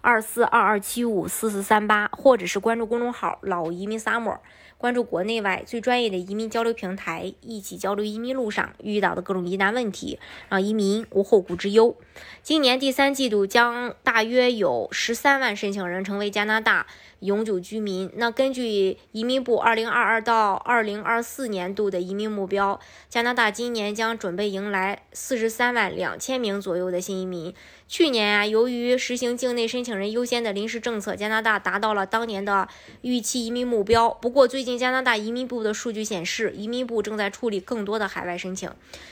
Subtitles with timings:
[0.00, 4.38] 二四二二七五四四三八，或者是关注公众号“老移民 Summer”，
[4.78, 10.18] 关注国内外最专业的移民交流平台，一起交流移民路上遇到的各种疑难问题，
[10.48, 11.96] 让移民无后顾之忧。
[12.42, 16.86] 今年第三季度将大约有十三万申请人成为加拿大。
[17.20, 18.10] 永久居民。
[18.14, 27.54] 那根据移民部二零二二到二零二四年度的移民目标，加拿大今年将准备迎来四十三万两千名左右的新移民。
[27.86, 32.68] 去年啊，由于实行境内申请请人优先的临时政策，加拿大达到了当年的
[33.02, 34.08] 预期移民目标。
[34.08, 38.70] 不过，最近加拿大移民部的数据显示，移民部正在处理更多的海外申请，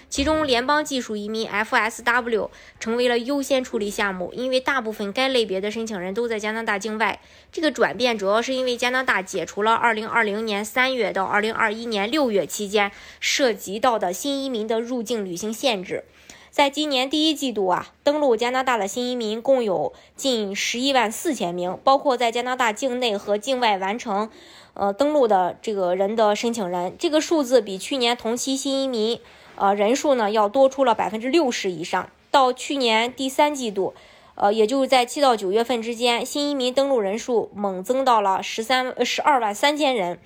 [0.09, 7.21] 其中联邦技术移民 （FSW） 成为了优先处理项目，因为大部分该类别的申请人都在加拿大境外。
[7.51, 16.05] 这个转变主要是因为加拿大解除了2020年3月到2021年6月期间涉及到的新移民的入境旅行限制。
[16.51, 24.31] 在今年第一季度啊，登陆加拿大的新移民共有近十一万四千名，包括在加拿大境内和境外完成
[24.75, 29.21] 呃登陆的这个人的申请人，这个数字比去年同期新移民
[29.57, 32.11] 呃人数呢要多出了百分之六十以上。
[32.31, 33.95] 到去年第三季度，
[34.35, 40.19] 呃，也就是在七到九月份之间，新移民登陆人数猛增到了十三十二万三千人。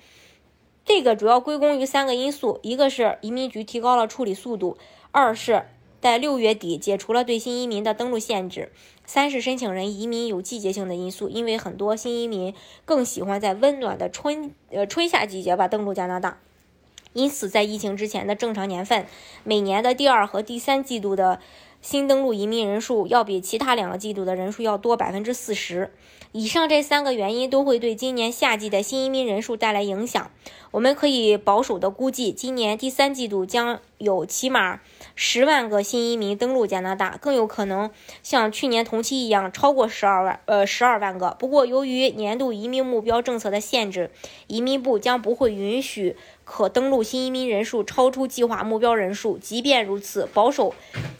[0.85, 4.77] 这个主要归功于三个因素：一个是移民局提高了处理速度，
[5.11, 5.65] 二是。
[6.03, 8.73] 在六月底解除了对新移民的登陆限制。
[9.05, 16.39] 三是申请人移民有季节性的因素，因为很多新移民更喜欢在温暖的春呃春夏季节吧登陆加拿大。
[17.13, 19.05] 因此，在疫情之前的正常年份，
[19.45, 21.39] 每年的第二和第三季度的
[21.83, 25.91] 新登陆移民人数要比其他两个季度的人数要多百分之四十。
[26.31, 30.31] 以上这三个原因都会对今年夏季的新移民人数带来影响。
[30.71, 34.79] 我们可以保守的估计，今年第三季度将有起码
[35.13, 37.91] 十万个新移民登陆加拿大，更有可能
[38.23, 41.35] 像去年同期一样超过十二万，呃，十二万个。
[41.37, 44.09] 不过，由于年度移民目标政策的限制，
[44.47, 49.37] 移民部将不会允许可登陆新移民人数超出计划目标人数。
[49.37, 50.73] 即便如此，保守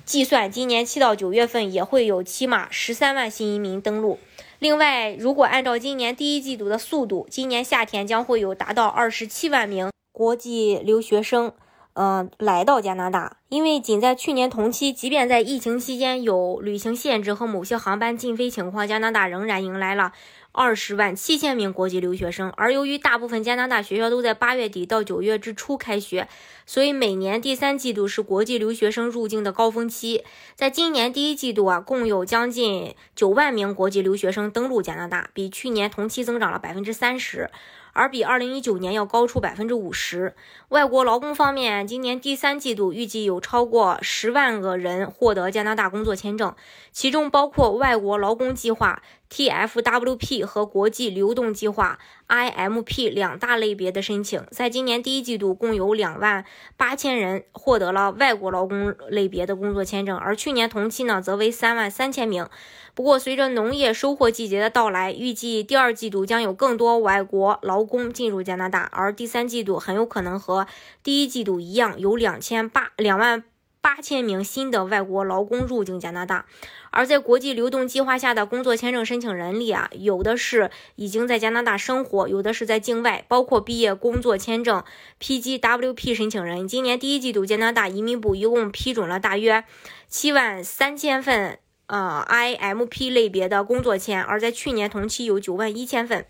[0.05, 4.19] 计算，今年七到九月份也会有起码十三万新移民登陆。
[4.59, 11.53] 另外，如果按照今年第一季度的速度，今年夏天将会有达到二十七万名国际留学生，
[11.93, 13.37] 嗯，来到加拿大。
[13.53, 20.11] 因为仅在去年同期，即便在疫情期间有旅行限制和某些航班禁飞情况，加拿大仍然迎来了。
[20.51, 26.27] 二十万七千名国际留学生，而由于大部分加拿大学校都在八月底到九月之初开学，
[26.65, 30.23] 所以每年第三季度是国际留学生入境的高峰期。
[30.55, 37.51] 在今年第一季度啊，共有将近九万名国际留学生登陆加拿大，比去年同期增长了百分之三十。
[37.95, 40.33] 而比二零一九年要高出百分之五十。
[40.69, 46.55] 外国劳工方面，今年第三季度预计有超过十万个人获得加拿大工作签证，
[46.91, 54.45] 其中包括外国劳工计划 （TFWP） 和国际流动计划 （IMP） 两大类别的申请。
[54.51, 56.45] 在今年第一季度，共有两万
[56.77, 62.47] 八千人获得了外国劳工类别的工作签证，而去年同期呢，则为三万三千名。
[62.93, 70.67] 不过，随着农业收获季节的到来，预计第二季度将有更多外国劳工进入加拿大，而第三季度很有可能和
[71.01, 73.43] 第一季度一样，有两千八两万
[73.83, 76.45] 八千名新的外国劳工入境加拿大。
[76.89, 84.81] 而在国际流动计划下的工作签证申请人里啊，有的是已经在加拿大生活，有的是在境外，包括毕业工作签证
[85.19, 86.65] （PGWP） 申请人。
[86.65, 89.65] 今年第一季度，加拿大移民部一共批准了大约
[90.07, 91.59] 七万三千份。
[91.87, 96.25] 呃，IMP 类别的工作签，而在去年同期有九万一千份。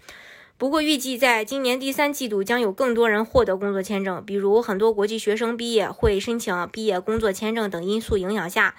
[0.63, 8.73] 不过，预计在今年第三季度将有更多人获得工作签证，比如很多国际学生毕业会申请毕业工作签证等因素影响下，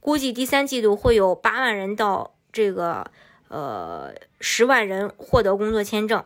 [0.00, 3.08] 估计第三季度会有八万人到这个
[3.46, 6.24] 呃十万人获得工作签证。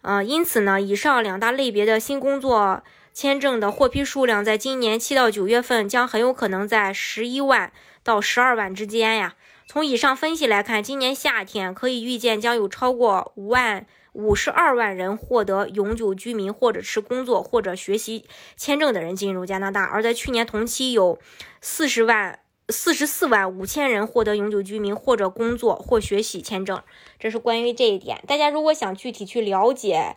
[0.00, 2.82] 呃，因此呢，以上两大类别的新工作
[3.12, 7.70] 签证的获批数量，在今年七到九月份将很有可能在十一万。
[8.02, 9.34] 到十二万之间呀。
[9.66, 13.84] 从以上分析来看，今年夏天可以预见将有超过五万
[14.18, 18.24] 五十二万人获得永久居民或者是工作或者学习
[18.56, 19.84] 签证的人进入加拿大。
[19.84, 21.20] 而在去年同期有
[21.60, 26.82] 四十万四十四万五千人获得永久居民或者工作或学习签证。
[27.20, 28.20] 这是关于这一点。
[28.26, 30.16] 大家如果想具体去了解。